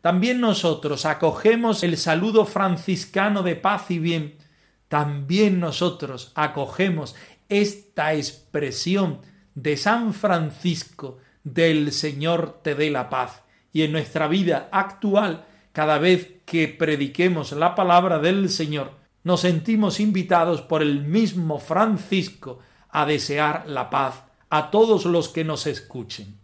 También 0.00 0.40
nosotros 0.40 1.06
acogemos 1.06 1.84
el 1.84 1.96
saludo 1.96 2.44
franciscano 2.44 3.44
de 3.44 3.54
paz 3.54 3.92
y 3.92 4.00
bien. 4.00 4.38
También 4.88 5.60
nosotros 5.60 6.32
acogemos 6.34 7.14
esta 7.48 8.14
expresión 8.14 9.20
de 9.54 9.76
San 9.76 10.14
Francisco 10.14 11.18
del 11.44 11.92
Señor 11.92 12.58
te 12.64 12.74
dé 12.74 12.90
la 12.90 13.08
paz. 13.08 13.42
Y 13.72 13.82
en 13.82 13.92
nuestra 13.92 14.28
vida 14.28 14.68
actual, 14.72 15.44
cada 15.72 15.98
vez 15.98 16.40
que 16.44 16.68
prediquemos 16.68 17.52
la 17.52 17.74
palabra 17.74 18.18
del 18.18 18.48
Señor, 18.48 18.92
nos 19.22 19.40
sentimos 19.42 20.00
invitados 20.00 20.62
por 20.62 20.82
el 20.82 21.02
mismo 21.02 21.58
Francisco 21.58 22.58
a 22.90 23.06
desear 23.06 23.64
la 23.66 23.90
paz 23.90 24.24
a 24.48 24.70
todos 24.70 25.04
los 25.04 25.28
que 25.28 25.44
nos 25.44 25.66
escuchen. 25.66 26.38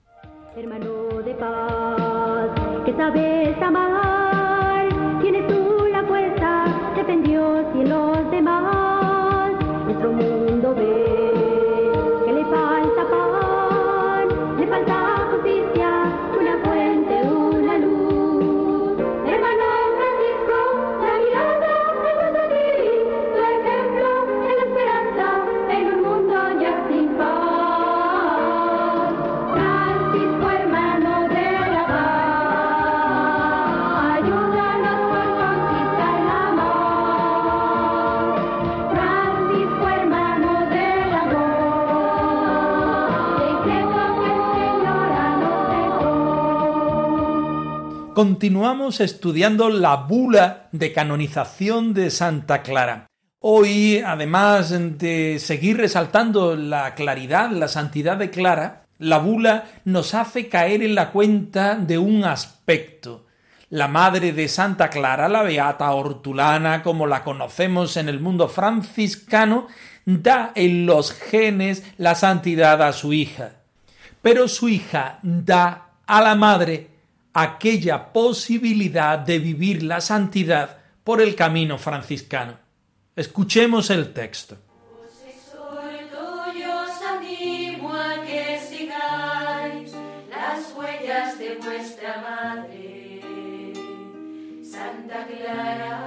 Continuamos 48.16 49.02
estudiando 49.02 49.68
la 49.68 49.94
bula 49.96 50.70
de 50.72 50.90
canonización 50.90 51.92
de 51.92 52.10
Santa 52.10 52.62
Clara. 52.62 53.08
Hoy, 53.40 53.98
además 53.98 54.70
de 54.70 55.36
seguir 55.38 55.76
resaltando 55.76 56.56
la 56.56 56.94
claridad, 56.94 57.50
la 57.50 57.68
santidad 57.68 58.16
de 58.16 58.30
Clara, 58.30 58.86
la 58.96 59.18
bula 59.18 59.64
nos 59.84 60.14
hace 60.14 60.48
caer 60.48 60.82
en 60.82 60.94
la 60.94 61.10
cuenta 61.10 61.74
de 61.74 61.98
un 61.98 62.24
aspecto. 62.24 63.26
La 63.68 63.86
madre 63.86 64.32
de 64.32 64.48
Santa 64.48 64.88
Clara, 64.88 65.28
la 65.28 65.42
beata 65.42 65.90
hortulana, 65.90 66.82
como 66.82 67.06
la 67.06 67.22
conocemos 67.22 67.98
en 67.98 68.08
el 68.08 68.18
mundo 68.18 68.48
franciscano, 68.48 69.66
da 70.06 70.52
en 70.54 70.86
los 70.86 71.12
genes 71.12 71.84
la 71.98 72.14
santidad 72.14 72.80
a 72.80 72.94
su 72.94 73.12
hija. 73.12 73.56
Pero 74.22 74.48
su 74.48 74.70
hija 74.70 75.18
da 75.22 75.90
a 76.06 76.22
la 76.22 76.34
madre 76.34 76.95
aquella 77.38 78.14
posibilidad 78.14 79.18
de 79.18 79.38
vivir 79.38 79.82
la 79.82 80.00
santidad 80.00 80.78
por 81.04 81.20
el 81.20 81.34
camino 81.34 81.76
franciscano. 81.76 82.58
Escuchemos 83.14 83.90
el 83.90 84.14
texto. 84.14 84.56
Y 95.28 96.05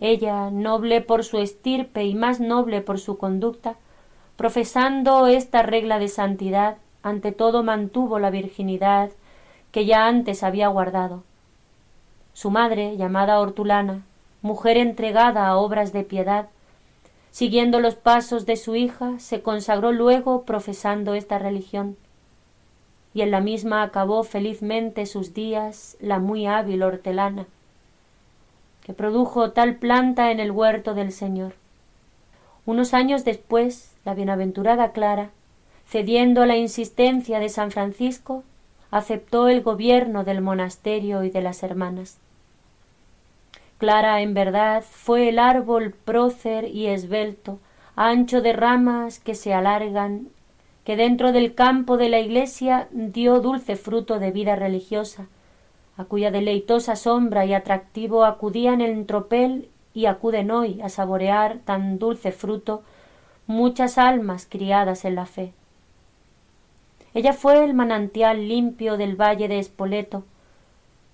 Ella, 0.00 0.50
noble 0.50 1.02
por 1.02 1.24
su 1.24 1.38
estirpe 1.38 2.04
y 2.04 2.14
más 2.14 2.40
noble 2.40 2.80
por 2.80 2.98
su 2.98 3.18
conducta, 3.18 3.76
profesando 4.36 5.26
esta 5.26 5.62
regla 5.62 5.98
de 5.98 6.08
santidad, 6.08 6.78
ante 7.02 7.32
todo 7.32 7.62
mantuvo 7.62 8.18
la 8.18 8.30
virginidad 8.30 9.10
que 9.72 9.84
ya 9.84 10.06
antes 10.06 10.42
había 10.42 10.68
guardado. 10.68 11.22
Su 12.32 12.50
madre, 12.50 12.96
llamada 12.96 13.38
Hortulana, 13.38 14.02
mujer 14.40 14.78
entregada 14.78 15.46
a 15.46 15.56
obras 15.56 15.92
de 15.92 16.04
piedad, 16.04 16.48
siguiendo 17.30 17.80
los 17.80 17.94
pasos 17.94 18.46
de 18.46 18.56
su 18.56 18.76
hija, 18.76 19.18
se 19.18 19.42
consagró 19.42 19.92
luego 19.92 20.42
profesando 20.42 21.14
esta 21.14 21.38
religión, 21.38 21.96
y 23.12 23.22
en 23.22 23.30
la 23.30 23.40
misma 23.40 23.82
acabó 23.82 24.22
felizmente 24.22 25.04
sus 25.04 25.34
días 25.34 25.96
la 26.00 26.18
muy 26.18 26.46
hábil 26.46 26.82
hortelana, 26.82 27.46
que 28.82 28.92
produjo 28.92 29.52
tal 29.52 29.76
planta 29.76 30.30
en 30.30 30.40
el 30.40 30.50
huerto 30.50 30.94
del 30.94 31.12
Señor. 31.12 31.54
Unos 32.66 32.94
años 32.94 33.24
después, 33.24 33.96
la 34.04 34.14
bienaventurada 34.14 34.92
Clara, 34.92 35.30
cediendo 35.86 36.42
a 36.42 36.46
la 36.46 36.56
insistencia 36.56 37.40
de 37.40 37.48
San 37.48 37.70
Francisco, 37.70 38.44
aceptó 38.90 39.48
el 39.48 39.62
gobierno 39.62 40.24
del 40.24 40.40
monasterio 40.40 41.24
y 41.24 41.30
de 41.30 41.42
las 41.42 41.62
hermanas. 41.62 42.18
Clara, 43.78 44.20
en 44.20 44.34
verdad, 44.34 44.84
fue 44.88 45.30
el 45.30 45.38
árbol 45.38 45.94
prócer 46.04 46.68
y 46.68 46.88
esbelto, 46.88 47.58
ancho 47.96 48.42
de 48.42 48.52
ramas 48.52 49.18
que 49.18 49.34
se 49.34 49.54
alargan, 49.54 50.28
que 50.84 50.96
dentro 50.96 51.32
del 51.32 51.54
campo 51.54 51.96
de 51.96 52.08
la 52.08 52.20
iglesia 52.20 52.88
dio 52.90 53.40
dulce 53.40 53.76
fruto 53.76 54.18
de 54.18 54.32
vida 54.32 54.56
religiosa, 54.56 55.26
a 56.00 56.04
cuya 56.06 56.30
deleitosa 56.30 56.96
sombra 56.96 57.44
y 57.44 57.52
atractivo 57.52 58.24
acudían 58.24 58.80
en 58.80 59.04
tropel 59.06 59.68
y 59.92 60.06
acuden 60.06 60.50
hoy 60.50 60.80
a 60.80 60.88
saborear 60.88 61.58
tan 61.58 61.98
dulce 61.98 62.32
fruto 62.32 62.82
muchas 63.46 63.98
almas 63.98 64.46
criadas 64.48 65.04
en 65.04 65.14
la 65.14 65.26
fe. 65.26 65.52
Ella 67.12 67.34
fue 67.34 67.64
el 67.64 67.74
manantial 67.74 68.48
limpio 68.48 68.96
del 68.96 69.14
valle 69.14 69.46
de 69.46 69.58
Espoleto, 69.58 70.24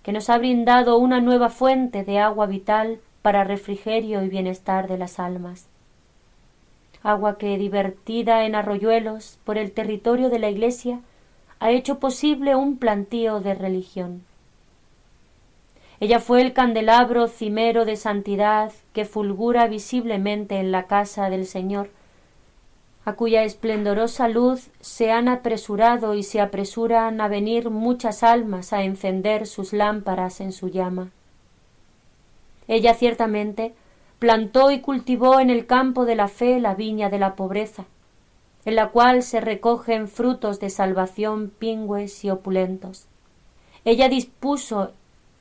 que 0.04 0.12
nos 0.12 0.30
ha 0.30 0.38
brindado 0.38 0.98
una 0.98 1.20
nueva 1.20 1.48
fuente 1.48 2.04
de 2.04 2.20
agua 2.20 2.46
vital 2.46 3.00
para 3.22 3.42
refrigerio 3.42 4.22
y 4.22 4.28
bienestar 4.28 4.86
de 4.86 4.98
las 4.98 5.18
almas. 5.18 5.66
Agua 7.02 7.38
que, 7.38 7.58
divertida 7.58 8.44
en 8.44 8.54
arroyuelos 8.54 9.38
por 9.42 9.58
el 9.58 9.72
territorio 9.72 10.28
de 10.30 10.38
la 10.38 10.48
Iglesia, 10.48 11.00
ha 11.58 11.70
hecho 11.70 11.98
posible 11.98 12.54
un 12.54 12.76
plantío 12.76 13.40
de 13.40 13.54
religión. 13.54 14.22
Ella 15.98 16.20
fue 16.20 16.42
el 16.42 16.52
candelabro 16.52 17.26
cimero 17.26 17.84
de 17.84 17.96
santidad 17.96 18.72
que 18.92 19.04
fulgura 19.04 19.66
visiblemente 19.66 20.56
en 20.56 20.70
la 20.70 20.86
casa 20.86 21.30
del 21.30 21.46
Señor, 21.46 21.90
a 23.06 23.14
cuya 23.14 23.44
esplendorosa 23.44 24.28
luz 24.28 24.68
se 24.80 25.10
han 25.10 25.28
apresurado 25.28 26.14
y 26.14 26.22
se 26.22 26.40
apresuran 26.40 27.20
a 27.20 27.28
venir 27.28 27.70
muchas 27.70 28.22
almas 28.22 28.72
a 28.72 28.82
encender 28.82 29.46
sus 29.46 29.72
lámparas 29.72 30.40
en 30.40 30.52
su 30.52 30.68
llama. 30.68 31.10
Ella 32.68 32.94
ciertamente 32.94 33.74
plantó 34.18 34.70
y 34.70 34.80
cultivó 34.80 35.40
en 35.40 35.50
el 35.50 35.66
campo 35.66 36.04
de 36.04 36.16
la 36.16 36.28
fe 36.28 36.58
la 36.58 36.74
viña 36.74 37.08
de 37.10 37.18
la 37.18 37.36
pobreza, 37.36 37.84
en 38.64 38.74
la 38.74 38.88
cual 38.88 39.22
se 39.22 39.40
recogen 39.40 40.08
frutos 40.08 40.58
de 40.58 40.68
salvación 40.68 41.52
pingües 41.56 42.24
y 42.24 42.30
opulentos. 42.30 43.06
Ella 43.84 44.08
dispuso 44.08 44.90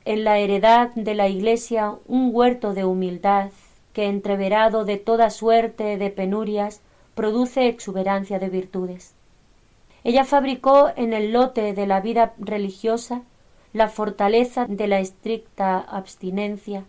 en 0.06 0.24
la 0.24 0.38
heredad 0.38 0.94
de 0.94 1.14
la 1.14 1.28
Iglesia 1.28 1.96
un 2.06 2.30
huerto 2.32 2.72
de 2.72 2.84
humildad 2.84 3.50
que, 3.92 4.06
entreverado 4.06 4.84
de 4.84 4.96
toda 4.98 5.30
suerte 5.30 5.98
de 5.98 6.10
penurias, 6.10 6.80
produce 7.14 7.66
exuberancia 7.66 8.38
de 8.38 8.48
virtudes. 8.48 9.14
Ella 10.04 10.24
fabricó 10.24 10.92
en 10.96 11.12
el 11.12 11.32
lote 11.32 11.72
de 11.72 11.86
la 11.88 12.00
vida 12.00 12.34
religiosa 12.38 13.22
la 13.72 13.88
fortaleza 13.88 14.66
de 14.66 14.86
la 14.86 15.00
estricta 15.00 15.78
abstinencia, 15.78 16.84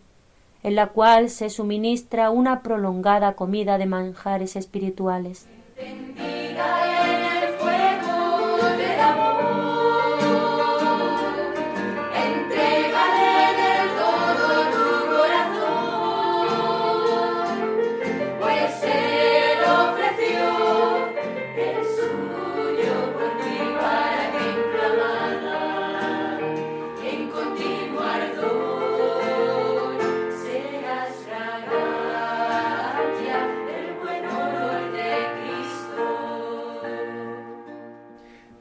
en 0.61 0.75
la 0.75 0.89
cual 0.89 1.29
se 1.29 1.49
suministra 1.49 2.29
una 2.29 2.61
prolongada 2.61 3.33
comida 3.33 3.79
de 3.79 3.87
manjares 3.87 4.55
espirituales. 4.55 5.47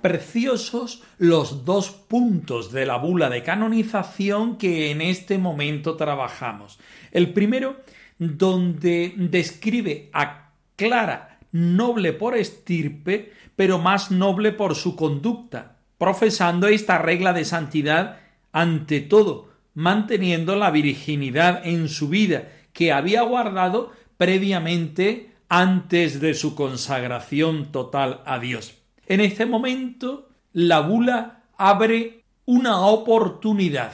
Preciosos 0.07 1.03
los 1.19 1.65
dos 1.65 1.91
puntos 1.91 2.71
de 2.71 2.87
la 2.87 2.97
bula 2.97 3.29
de 3.29 3.43
canonización 3.43 4.57
que 4.57 4.93
en 4.93 5.01
este 5.01 5.37
momento 5.37 5.97
trabajamos. 5.97 6.79
El 7.11 7.33
primero, 7.33 7.79
donde 8.17 9.15
describe 9.17 10.09
a 10.13 10.53
Clara 10.77 11.41
noble 11.51 12.13
por 12.13 12.37
estirpe, 12.37 13.33
pero 13.57 13.81
más 13.81 14.13
noble 14.13 14.53
por 14.53 14.77
su 14.77 14.95
conducta, 14.95 15.79
profesando 15.99 16.69
esta 16.69 16.99
regla 16.99 17.33
de 17.33 17.45
santidad 17.45 18.21
ante 18.53 19.01
todo, 19.01 19.49
manteniendo 19.75 20.55
la 20.55 20.71
virginidad 20.71 21.67
en 21.67 21.89
su 21.89 22.09
vida 22.09 22.47
que 22.73 22.93
había 22.93 23.23
guardado 23.23 23.91
previamente 24.19 25.33
antes 25.49 26.21
de 26.21 26.35
su 26.35 26.55
consagración 26.55 27.73
total 27.73 28.23
a 28.25 28.39
Dios. 28.39 28.86
En 29.07 29.21
este 29.21 29.47
momento, 29.47 30.29
la 30.53 30.81
bula 30.81 31.45
abre 31.57 32.25
una 32.45 32.81
oportunidad 32.81 33.93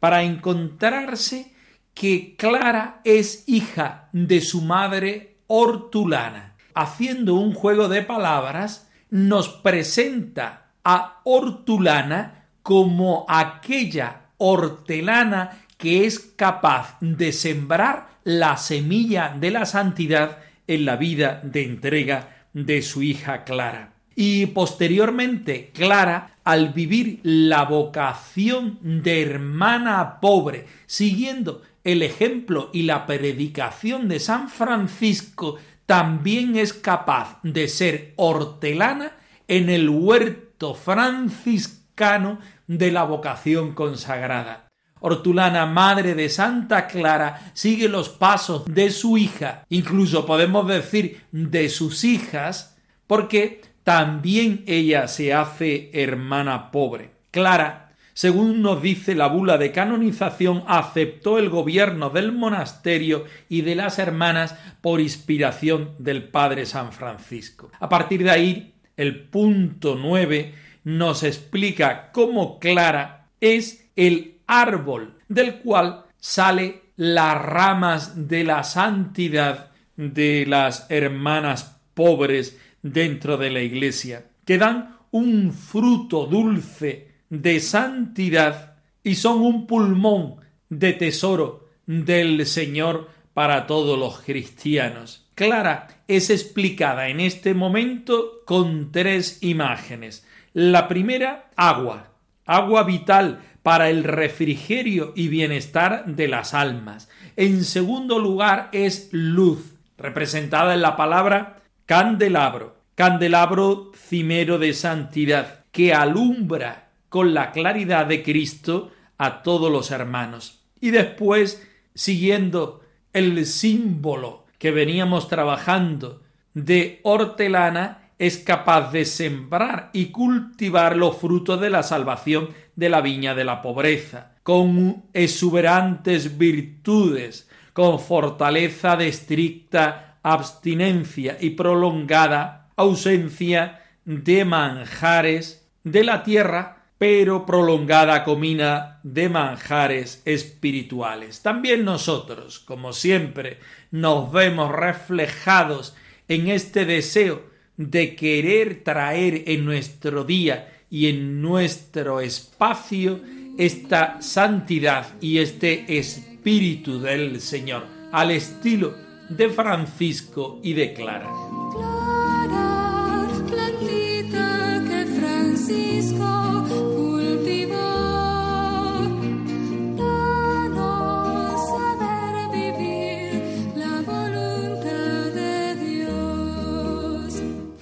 para 0.00 0.22
encontrarse 0.22 1.54
que 1.92 2.34
Clara 2.36 3.00
es 3.04 3.44
hija 3.46 4.08
de 4.12 4.40
su 4.40 4.62
madre 4.62 5.36
Hortulana. 5.46 6.56
Haciendo 6.74 7.34
un 7.34 7.52
juego 7.52 7.88
de 7.88 8.02
palabras, 8.02 8.90
nos 9.10 9.48
presenta 9.48 10.72
a 10.82 11.20
Hortulana 11.24 12.46
como 12.62 13.26
aquella 13.28 14.22
hortelana 14.38 15.60
que 15.76 16.06
es 16.06 16.18
capaz 16.18 16.96
de 17.00 17.32
sembrar 17.32 18.08
la 18.24 18.56
semilla 18.56 19.34
de 19.38 19.50
la 19.50 19.66
santidad 19.66 20.38
en 20.66 20.84
la 20.84 20.96
vida 20.96 21.40
de 21.44 21.64
entrega 21.64 22.46
de 22.52 22.82
su 22.82 23.02
hija 23.02 23.44
Clara. 23.44 23.93
Y 24.16 24.46
posteriormente, 24.46 25.70
Clara, 25.74 26.36
al 26.44 26.72
vivir 26.72 27.20
la 27.22 27.64
vocación 27.64 28.78
de 28.82 29.22
hermana 29.22 30.20
pobre, 30.20 30.66
siguiendo 30.86 31.62
el 31.82 32.02
ejemplo 32.02 32.70
y 32.72 32.82
la 32.82 33.06
predicación 33.06 34.08
de 34.08 34.20
San 34.20 34.48
Francisco, 34.48 35.56
también 35.86 36.56
es 36.56 36.72
capaz 36.72 37.38
de 37.42 37.68
ser 37.68 38.14
hortelana 38.16 39.12
en 39.48 39.68
el 39.68 39.90
huerto 39.90 40.74
franciscano 40.74 42.38
de 42.66 42.90
la 42.90 43.04
vocación 43.04 43.74
consagrada. 43.74 44.68
Hortulana, 45.00 45.66
madre 45.66 46.14
de 46.14 46.30
Santa 46.30 46.86
Clara, 46.86 47.52
sigue 47.52 47.88
los 47.88 48.08
pasos 48.08 48.64
de 48.64 48.90
su 48.90 49.18
hija, 49.18 49.66
incluso 49.68 50.24
podemos 50.24 50.66
decir 50.66 51.20
de 51.30 51.68
sus 51.68 52.04
hijas, 52.04 52.78
porque 53.06 53.60
también 53.84 54.64
ella 54.66 55.06
se 55.08 55.32
hace 55.32 55.90
hermana 55.92 56.70
pobre. 56.70 57.10
Clara, 57.30 57.92
según 58.14 58.62
nos 58.62 58.80
dice 58.80 59.14
la 59.14 59.26
bula 59.26 59.58
de 59.58 59.72
canonización, 59.72 60.64
aceptó 60.66 61.38
el 61.38 61.50
gobierno 61.50 62.10
del 62.10 62.32
monasterio 62.32 63.24
y 63.48 63.60
de 63.60 63.74
las 63.74 63.98
hermanas 63.98 64.56
por 64.80 65.00
inspiración 65.00 65.94
del 65.98 66.24
Padre 66.24 66.64
San 66.64 66.92
Francisco. 66.92 67.70
A 67.78 67.88
partir 67.88 68.24
de 68.24 68.30
ahí, 68.30 68.74
el 68.96 69.24
punto 69.24 69.98
nueve 70.00 70.54
nos 70.84 71.22
explica 71.22 72.10
cómo 72.12 72.58
Clara 72.58 73.28
es 73.40 73.90
el 73.96 74.38
árbol 74.46 75.18
del 75.28 75.56
cual 75.56 76.04
sale 76.18 76.82
las 76.96 77.40
ramas 77.40 78.28
de 78.28 78.44
la 78.44 78.62
santidad 78.62 79.70
de 79.96 80.46
las 80.46 80.86
hermanas 80.90 81.80
pobres 81.94 82.58
dentro 82.84 83.38
de 83.38 83.50
la 83.50 83.62
Iglesia, 83.62 84.26
que 84.44 84.58
dan 84.58 84.98
un 85.10 85.52
fruto 85.52 86.26
dulce 86.26 87.08
de 87.30 87.58
santidad 87.58 88.76
y 89.02 89.16
son 89.16 89.40
un 89.40 89.66
pulmón 89.66 90.36
de 90.68 90.92
tesoro 90.92 91.68
del 91.86 92.46
Señor 92.46 93.08
para 93.32 93.66
todos 93.66 93.98
los 93.98 94.20
cristianos. 94.20 95.26
Clara 95.34 95.88
es 96.06 96.30
explicada 96.30 97.08
en 97.08 97.20
este 97.20 97.54
momento 97.54 98.42
con 98.44 98.92
tres 98.92 99.38
imágenes. 99.42 100.26
La 100.52 100.86
primera, 100.86 101.50
agua, 101.56 102.12
agua 102.44 102.84
vital 102.84 103.40
para 103.62 103.88
el 103.88 104.04
refrigerio 104.04 105.14
y 105.16 105.28
bienestar 105.28 106.04
de 106.04 106.28
las 106.28 106.52
almas. 106.52 107.08
En 107.36 107.64
segundo 107.64 108.18
lugar 108.18 108.68
es 108.72 109.08
luz, 109.10 109.74
representada 109.96 110.74
en 110.74 110.82
la 110.82 110.96
palabra 110.96 111.63
candelabro, 111.86 112.76
candelabro 112.94 113.92
cimero 113.94 114.58
de 114.58 114.72
santidad, 114.72 115.64
que 115.70 115.92
alumbra 115.92 116.90
con 117.08 117.34
la 117.34 117.52
claridad 117.52 118.06
de 118.06 118.22
Cristo 118.22 118.90
a 119.18 119.42
todos 119.42 119.70
los 119.70 119.90
hermanos. 119.90 120.64
Y 120.80 120.90
después, 120.90 121.66
siguiendo 121.94 122.80
el 123.12 123.46
símbolo 123.46 124.46
que 124.58 124.70
veníamos 124.70 125.28
trabajando 125.28 126.22
de 126.54 127.00
hortelana, 127.02 128.10
es 128.18 128.38
capaz 128.38 128.92
de 128.92 129.04
sembrar 129.04 129.90
y 129.92 130.06
cultivar 130.06 130.96
los 130.96 131.16
frutos 131.16 131.60
de 131.60 131.70
la 131.70 131.82
salvación 131.82 132.50
de 132.76 132.88
la 132.88 133.00
viña 133.00 133.34
de 133.34 133.44
la 133.44 133.60
pobreza, 133.60 134.36
con 134.42 135.04
exuberantes 135.12 136.38
virtudes, 136.38 137.48
con 137.72 137.98
fortaleza 137.98 138.96
de 138.96 139.08
estricta 139.08 140.13
abstinencia 140.24 141.36
y 141.38 141.50
prolongada 141.50 142.70
ausencia 142.76 143.82
de 144.04 144.44
manjares 144.44 145.68
de 145.84 146.02
la 146.02 146.24
tierra, 146.24 146.86
pero 146.98 147.44
prolongada 147.44 148.24
comina 148.24 149.00
de 149.02 149.28
manjares 149.28 150.22
espirituales. 150.24 151.42
También 151.42 151.84
nosotros, 151.84 152.58
como 152.58 152.92
siempre, 152.92 153.58
nos 153.90 154.32
vemos 154.32 154.72
reflejados 154.72 155.94
en 156.26 156.48
este 156.48 156.86
deseo 156.86 157.42
de 157.76 158.16
querer 158.16 158.82
traer 158.82 159.44
en 159.46 159.66
nuestro 159.66 160.24
día 160.24 160.72
y 160.88 161.08
en 161.08 161.42
nuestro 161.42 162.20
espacio 162.20 163.20
esta 163.58 164.22
santidad 164.22 165.06
y 165.20 165.38
este 165.38 165.98
espíritu 165.98 167.00
del 167.00 167.40
Señor, 167.40 167.84
al 168.10 168.30
estilo 168.30 169.03
de 169.28 169.48
Francisco 169.50 170.60
y 170.62 170.74
de 170.74 170.92
Clara. 170.92 171.30